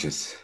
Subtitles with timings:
[0.00, 0.38] noches.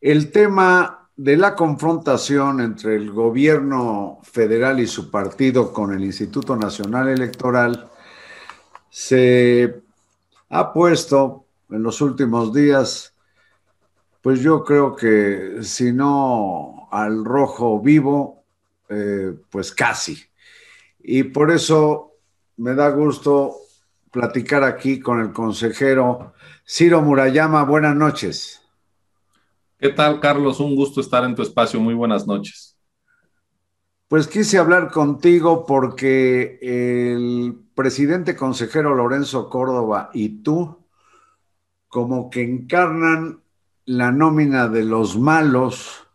[0.00, 6.56] El tema de la confrontación entre el gobierno federal y su partido con el Instituto
[6.56, 7.90] Nacional Electoral
[8.88, 9.82] se
[10.48, 13.12] ha puesto en los últimos días,
[14.22, 18.44] pues yo creo que si no al rojo vivo,
[18.88, 20.16] eh, pues casi.
[21.02, 22.12] Y por eso
[22.56, 23.56] me da gusto
[24.10, 26.32] platicar aquí con el consejero
[26.66, 27.64] Ciro Murayama.
[27.64, 28.62] Buenas noches.
[29.78, 30.58] ¿Qué tal, Carlos?
[30.58, 31.78] Un gusto estar en tu espacio.
[31.78, 32.78] Muy buenas noches.
[34.08, 40.78] Pues quise hablar contigo porque el presidente consejero Lorenzo Córdoba y tú
[41.88, 43.42] como que encarnan
[43.84, 46.08] la nómina de los malos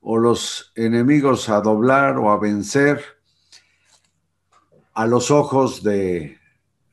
[0.00, 3.00] o los enemigos a doblar o a vencer
[4.94, 6.38] a los ojos de,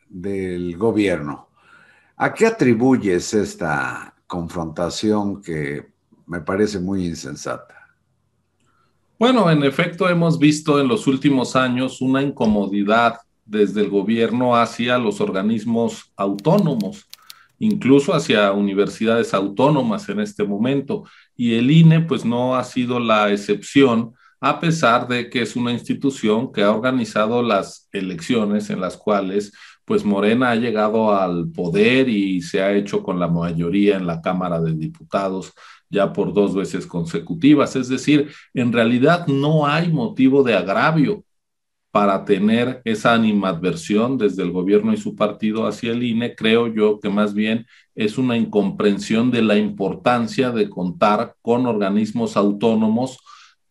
[0.10, 1.50] del gobierno.
[2.18, 5.93] ¿A qué atribuyes esta confrontación que
[6.34, 7.76] me parece muy insensata?
[9.20, 14.98] Bueno, en efecto hemos visto en los últimos años una incomodidad desde el gobierno hacia
[14.98, 17.06] los organismos autónomos,
[17.60, 21.04] incluso hacia universidades autónomas en este momento.
[21.36, 25.72] Y el INE pues no ha sido la excepción, a pesar de que es una
[25.72, 29.54] institución que ha organizado las elecciones en las cuales
[29.86, 34.22] pues Morena ha llegado al poder y se ha hecho con la mayoría en la
[34.22, 35.54] Cámara de Diputados
[35.90, 37.76] ya por dos veces consecutivas.
[37.76, 41.24] Es decir, en realidad no hay motivo de agravio
[41.92, 47.00] para tener esa animadversión desde el gobierno y su partido hacia el INE, creo yo
[47.00, 53.20] que más bien es una incomprensión de la importancia de contar con organismos autónomos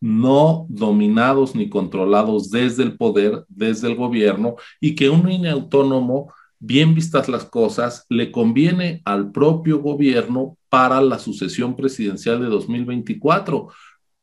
[0.03, 6.33] no dominados ni controlados desde el poder, desde el gobierno, y que un INE autónomo,
[6.59, 13.69] bien vistas las cosas, le conviene al propio gobierno para la sucesión presidencial de 2024,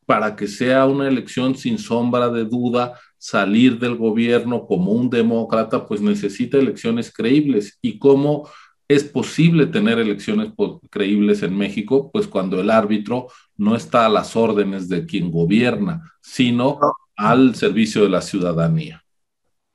[0.05, 5.87] para que sea una elección sin sombra de duda, salir del gobierno como un demócrata,
[5.87, 7.79] pues necesita elecciones creíbles.
[7.81, 8.51] ¿Y cómo
[8.91, 10.53] es posible tener elecciones
[10.91, 12.11] creíbles en México?
[12.13, 16.81] Pues cuando el árbitro no está a las órdenes de quien gobierna, sino
[17.15, 19.01] al servicio de la ciudadanía.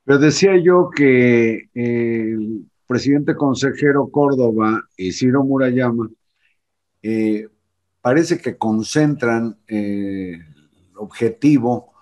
[0.04, 6.10] Pero decía yo que el presidente consejero Córdoba y Ciro Murayama
[7.02, 7.48] eh,
[8.02, 11.94] parece que concentran eh, el objetivo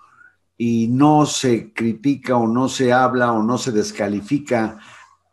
[0.57, 4.79] y no se critica o no se habla o no se descalifica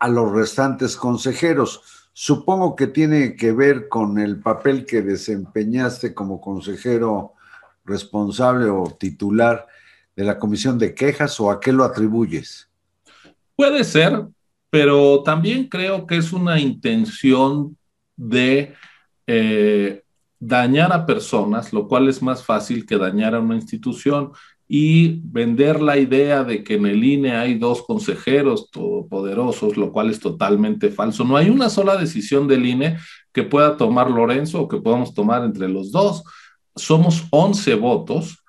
[0.03, 2.09] a los restantes consejeros.
[2.13, 7.35] Supongo que tiene que ver con el papel que desempeñaste como consejero
[7.85, 9.65] responsable o titular
[10.17, 12.69] de la comisión de quejas o a qué lo atribuyes.
[13.55, 14.27] Puede ser,
[14.71, 17.77] pero también creo que es una intención
[18.17, 18.75] de
[19.29, 20.03] eh,
[20.41, 24.33] dañar a personas, lo cual es más fácil que dañar a una institución
[24.69, 30.11] y vender la idea de que en el INE hay dos consejeros todopoderosos, lo cual
[30.11, 31.25] es totalmente falso.
[31.25, 32.99] No hay una sola decisión del INE
[33.33, 36.23] que pueda tomar Lorenzo o que podamos tomar entre los dos.
[36.75, 38.42] Somos 11 votos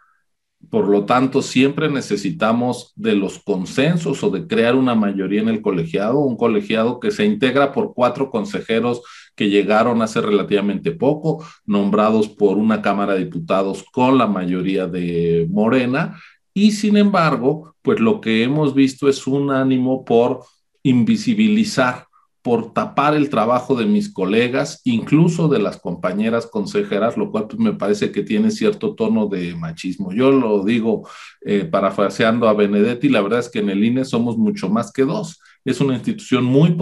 [0.70, 5.62] por lo tanto, siempre necesitamos de los consensos o de crear una mayoría en el
[5.62, 9.02] colegiado, un colegiado que se integra por cuatro consejeros
[9.36, 15.48] que llegaron hace relativamente poco, nombrados por una Cámara de Diputados con la mayoría de
[15.50, 16.20] Morena.
[16.54, 20.42] Y sin embargo, pues lo que hemos visto es un ánimo por
[20.84, 22.08] invisibilizar
[22.44, 27.58] por tapar el trabajo de mis colegas, incluso de las compañeras consejeras, lo cual pues,
[27.58, 30.12] me parece que tiene cierto tono de machismo.
[30.12, 31.08] Yo lo digo
[31.42, 35.04] eh, parafraseando a Benedetti, la verdad es que en el INE somos mucho más que
[35.04, 35.40] dos.
[35.64, 36.76] Es una institución muy,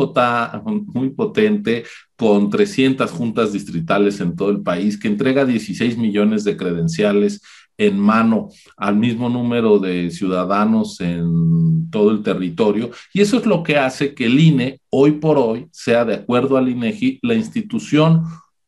[0.87, 1.83] muy potente,
[2.15, 7.41] con 300 juntas distritales en todo el país, que entrega 16 millones de credenciales
[7.77, 12.91] en mano al mismo número de ciudadanos en todo el territorio.
[13.13, 16.57] Y eso es lo que hace que el INE hoy por hoy sea, de acuerdo
[16.57, 18.23] al INEGI, la institución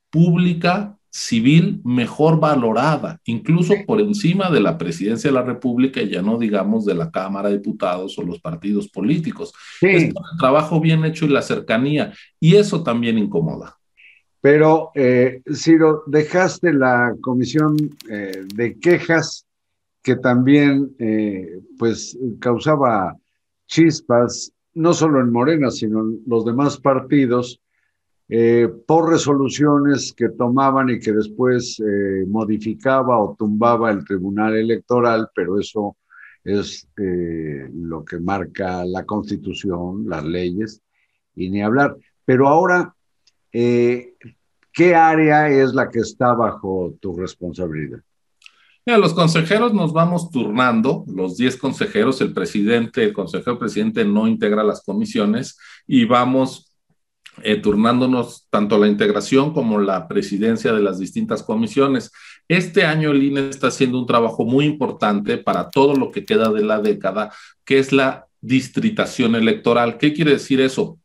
[0.10, 6.24] pública civil mejor valorada, incluso por encima de la presidencia de la República y ya
[6.24, 9.54] no digamos de la Cámara de Diputados o los partidos políticos.
[9.80, 13.78] Es el trabajo bien hecho y la cercanía, y eso también incomoda.
[14.44, 17.78] Pero, eh, Ciro, dejaste la comisión
[18.10, 19.46] eh, de quejas
[20.02, 23.16] que también, eh, pues, causaba
[23.68, 27.62] chispas, no solo en Morena, sino en los demás partidos,
[28.28, 31.82] eh, por resoluciones que tomaban y que después
[32.28, 35.96] modificaba o tumbaba el Tribunal Electoral, pero eso
[36.44, 40.82] es lo que marca la Constitución, las leyes,
[41.34, 41.96] y ni hablar.
[42.26, 42.94] Pero ahora
[43.54, 44.16] eh,
[44.72, 48.00] ¿qué área es la que está bajo tu responsabilidad?
[48.86, 54.28] Mira, los consejeros nos vamos turnando, los 10 consejeros, el presidente, el consejero presidente no
[54.28, 55.58] integra las comisiones
[55.88, 56.74] y vamos
[57.42, 62.12] eh, turnándonos tanto la integración como la presidencia de las distintas comisiones.
[62.50, 66.52] Este año el INE está haciendo un trabajo muy importante para todo lo que queda
[66.52, 67.32] de la década,
[67.64, 69.98] que es la distritación electoral.
[69.98, 71.00] ¿Qué quiere decir eso?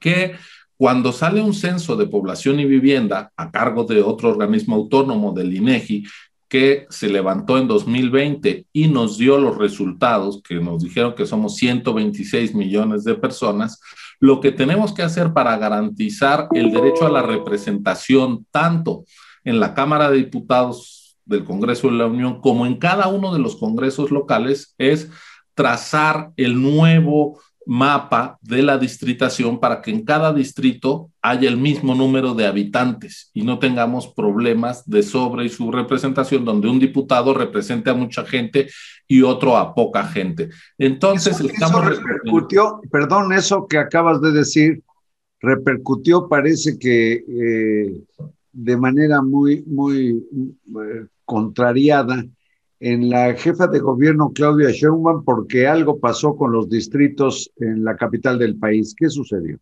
[0.00, 0.34] Que
[0.82, 5.56] cuando sale un censo de población y vivienda a cargo de otro organismo autónomo del
[5.56, 6.02] INEGI,
[6.48, 11.54] que se levantó en 2020 y nos dio los resultados que nos dijeron que somos
[11.54, 13.80] 126 millones de personas,
[14.18, 19.04] lo que tenemos que hacer para garantizar el derecho a la representación tanto
[19.44, 23.38] en la Cámara de Diputados del Congreso de la Unión como en cada uno de
[23.38, 25.08] los congresos locales es
[25.54, 31.94] trazar el nuevo mapa de la distritación para que en cada distrito haya el mismo
[31.94, 37.90] número de habitantes y no tengamos problemas de sobre y subrepresentación donde un diputado represente
[37.90, 38.68] a mucha gente
[39.06, 40.50] y otro a poca gente.
[40.78, 41.84] Entonces, estamos...
[41.84, 44.82] repercutió, perdón, eso que acabas de decir,
[45.40, 48.00] repercutió, parece que eh,
[48.52, 52.24] de manera muy, muy eh, contrariada
[52.82, 57.96] en la jefa de gobierno Claudia Sheinbaum porque algo pasó con los distritos en la
[57.96, 58.92] capital del país.
[58.98, 59.58] ¿Qué sucedió?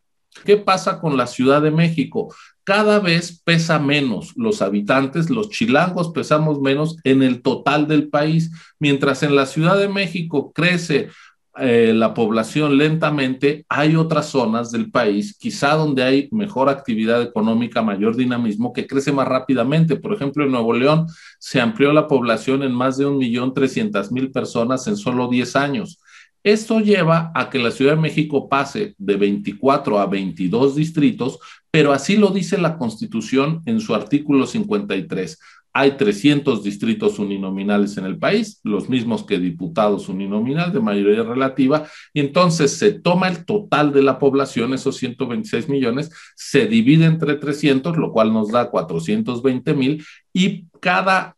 [0.46, 2.34] ¿Qué pasa con la Ciudad de México?
[2.64, 8.50] Cada vez pesa menos los habitantes, los chilangos pesamos menos en el total del país,
[8.78, 11.10] mientras en la Ciudad de México crece
[11.58, 17.82] eh, la población lentamente, hay otras zonas del país, quizá donde hay mejor actividad económica,
[17.82, 19.96] mayor dinamismo, que crece más rápidamente.
[19.96, 21.06] Por ejemplo, en Nuevo León
[21.38, 25.56] se amplió la población en más de un millón trescientas mil personas en solo 10
[25.56, 26.00] años.
[26.42, 31.38] Esto lleva a que la Ciudad de México pase de 24 a 22 distritos,
[31.70, 35.38] pero así lo dice la Constitución en su artículo 53.
[35.72, 41.86] Hay 300 distritos uninominales en el país, los mismos que diputados uninominal de mayoría relativa,
[42.12, 47.36] y entonces se toma el total de la población, esos 126 millones, se divide entre
[47.36, 51.36] 300, lo cual nos da 420 mil, y cada,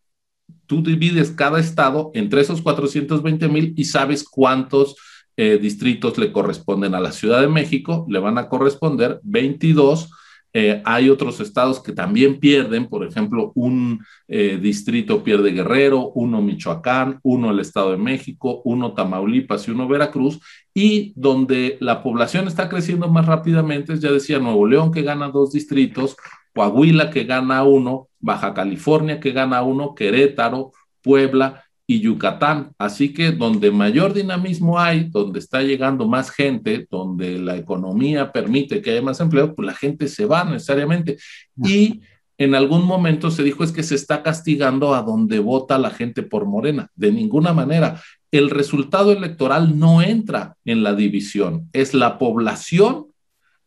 [0.66, 4.96] tú divides cada estado entre esos 420 mil y sabes cuántos
[5.36, 10.10] eh, distritos le corresponden a la Ciudad de México, le van a corresponder 22
[10.54, 16.42] eh, hay otros estados que también pierden, por ejemplo, un eh, distrito pierde Guerrero, uno
[16.42, 20.40] Michoacán, uno el Estado de México, uno Tamaulipas y uno Veracruz,
[20.74, 25.52] y donde la población está creciendo más rápidamente, ya decía Nuevo León que gana dos
[25.52, 26.16] distritos,
[26.54, 30.72] Coahuila que gana uno, Baja California que gana uno, Querétaro,
[31.02, 32.72] Puebla y Yucatán.
[32.78, 38.80] Así que donde mayor dinamismo hay, donde está llegando más gente, donde la economía permite
[38.80, 41.18] que haya más empleo, pues la gente se va necesariamente.
[41.62, 42.00] Y
[42.38, 46.22] en algún momento se dijo es que se está castigando a donde vota la gente
[46.22, 46.90] por Morena.
[46.94, 48.00] De ninguna manera.
[48.30, 53.08] El resultado electoral no entra en la división, es la población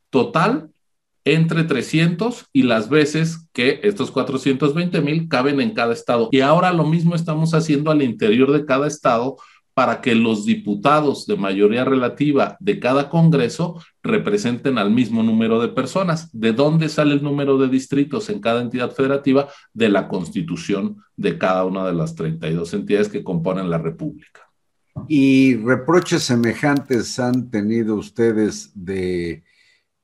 [0.09, 0.71] total
[1.25, 6.29] entre 300 y las veces que estos 420 mil caben en cada estado.
[6.31, 9.37] Y ahora lo mismo estamos haciendo al interior de cada estado
[9.73, 15.67] para que los diputados de mayoría relativa de cada Congreso representen al mismo número de
[15.67, 16.29] personas.
[16.31, 19.49] ¿De dónde sale el número de distritos en cada entidad federativa?
[19.73, 24.41] De la constitución de cada una de las 32 entidades que componen la República.
[25.09, 29.43] ¿Y reproches semejantes han tenido ustedes de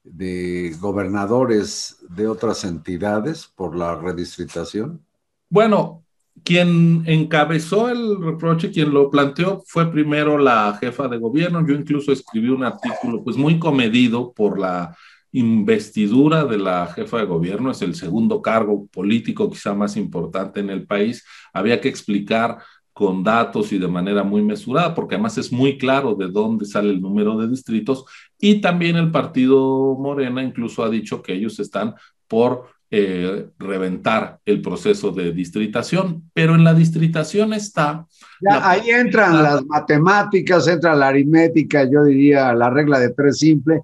[0.03, 5.05] de gobernadores de otras entidades por la redistritación?
[5.49, 6.03] Bueno,
[6.43, 11.65] quien encabezó el reproche, quien lo planteó, fue primero la jefa de gobierno.
[11.67, 14.95] Yo incluso escribí un artículo, pues muy comedido por la
[15.33, 17.71] investidura de la jefa de gobierno.
[17.71, 21.23] Es el segundo cargo político quizá más importante en el país.
[21.53, 22.57] Había que explicar
[22.93, 26.89] con datos y de manera muy mesurada, porque además es muy claro de dónde sale
[26.89, 28.05] el número de distritos.
[28.37, 31.95] Y también el partido Morena incluso ha dicho que ellos están
[32.27, 38.05] por eh, reventar el proceso de distritación, pero en la distritación está...
[38.49, 43.83] ahí entran las matemáticas, entra la aritmética, yo diría la regla de tres simple,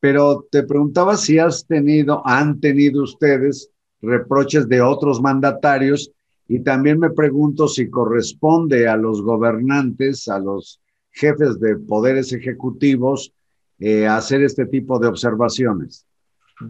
[0.00, 3.70] pero te preguntaba si has tenido, han tenido ustedes
[4.02, 6.10] reproches de otros mandatarios
[6.54, 13.32] y también me pregunto si corresponde a los gobernantes, a los jefes de poderes ejecutivos,
[13.78, 16.06] eh, hacer este tipo de observaciones.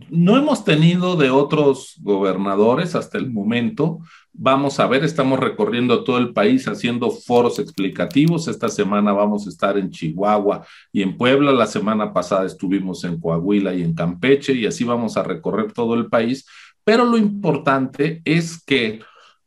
[0.09, 3.99] No hemos tenido de otros gobernadores hasta el momento.
[4.33, 8.47] Vamos a ver, estamos recorriendo todo el país haciendo foros explicativos.
[8.47, 11.51] Esta semana vamos a estar en Chihuahua y en Puebla.
[11.51, 15.95] La semana pasada estuvimos en Coahuila y en Campeche y así vamos a recorrer todo
[15.95, 16.47] el país
[16.85, 19.01] Pero lo importante es que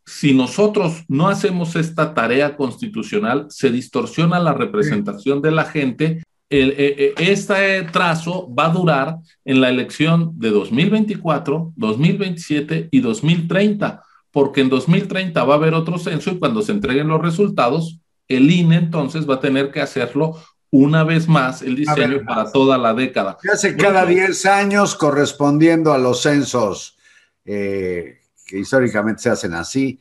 [0.05, 6.24] si nosotros no hacemos esta tarea constitucional, se distorsiona la representación de la gente.
[6.50, 14.03] Eh, eh, este trazo va a durar en la elección de 2024, 2027 y 2030,
[14.31, 18.51] porque en 2030 va a haber otro censo y cuando se entreguen los resultados, el
[18.51, 20.38] INE entonces va a tener que hacerlo
[20.69, 23.38] una vez más el diseño para toda la década.
[23.51, 26.97] Hace cada 10 años correspondiendo a los censos
[27.45, 30.00] eh, que históricamente se hacen así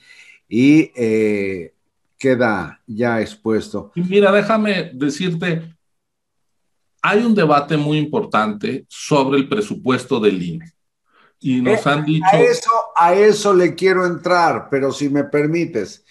[0.49, 1.75] y eh,
[2.19, 3.91] queda ya expuesto.
[3.95, 5.75] Y mira, déjame decirte,
[7.03, 10.73] hay un debate muy importante sobre el presupuesto del INE.
[11.41, 12.27] Y nos eh, han dicho...
[12.31, 16.05] A eso, a eso le quiero entrar, pero si me permites.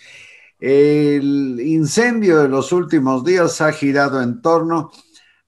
[0.60, 4.92] El incendio de los últimos días ha girado en torno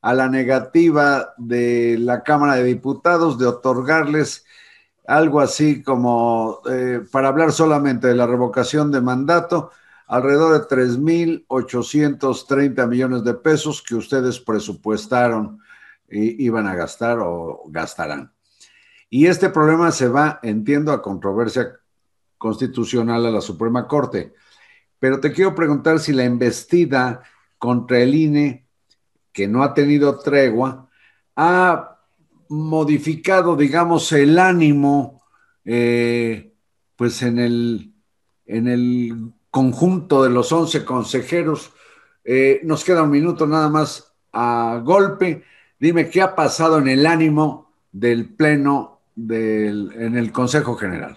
[0.01, 4.44] a la negativa de la Cámara de Diputados de otorgarles
[5.07, 9.71] algo así como, eh, para hablar solamente de la revocación de mandato,
[10.07, 15.59] alrededor de 3.830 millones de pesos que ustedes presupuestaron
[16.07, 18.31] e iban a gastar o gastarán.
[19.09, 21.79] Y este problema se va, entiendo, a controversia
[22.37, 24.33] constitucional a la Suprema Corte.
[24.99, 27.21] Pero te quiero preguntar si la embestida
[27.57, 28.67] contra el INE,
[29.31, 30.89] que no ha tenido tregua,
[31.35, 31.94] ha
[32.49, 35.23] modificado, digamos, el ánimo,
[35.63, 36.53] eh,
[36.95, 37.93] pues en el,
[38.45, 41.71] en el conjunto de los 11 consejeros.
[42.23, 45.43] Eh, nos queda un minuto nada más a golpe.
[45.79, 51.15] Dime qué ha pasado en el ánimo del Pleno del, en el Consejo General.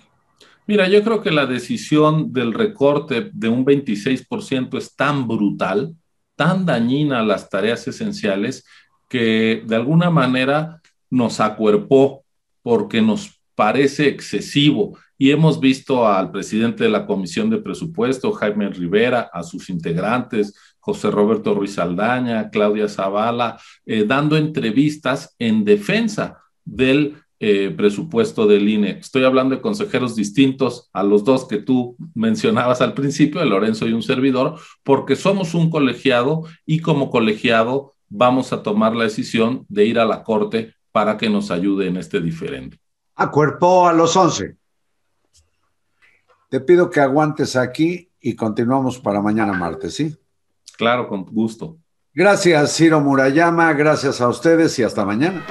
[0.66, 5.97] Mira, yo creo que la decisión del recorte de un 26% es tan brutal,
[6.37, 8.66] tan dañina a las tareas esenciales,
[9.08, 12.25] que de alguna manera nos acuerpó
[12.62, 14.99] porque nos parece excesivo.
[15.17, 20.55] Y hemos visto al presidente de la Comisión de Presupuesto, Jaime Rivera, a sus integrantes,
[20.79, 28.69] José Roberto Ruiz Aldaña, Claudia Zavala, eh, dando entrevistas en defensa del eh, presupuesto del
[28.69, 28.99] INE.
[28.99, 33.87] Estoy hablando de consejeros distintos a los dos que tú mencionabas al principio, de Lorenzo
[33.87, 39.67] y un servidor, porque somos un colegiado y como colegiado vamos a tomar la decisión
[39.69, 42.78] de ir a la Corte para que nos ayude en este diferente.
[43.16, 44.57] A cuerpo a los 11.
[46.49, 50.16] Te pido que aguantes aquí y continuamos para mañana martes, ¿sí?
[50.76, 51.78] Claro, con gusto.
[52.14, 55.45] Gracias, Ciro Murayama, gracias a ustedes y hasta mañana.